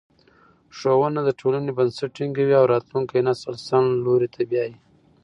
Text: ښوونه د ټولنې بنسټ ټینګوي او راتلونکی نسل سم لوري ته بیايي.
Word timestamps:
ښوونه 0.77 1.19
د 1.25 1.29
ټولنې 1.39 1.71
بنسټ 1.77 2.09
ټینګوي 2.15 2.55
او 2.59 2.65
راتلونکی 2.73 3.19
نسل 3.27 3.53
سم 3.67 3.83
لوري 4.05 4.27
ته 4.33 4.41
بیايي. 4.49 4.73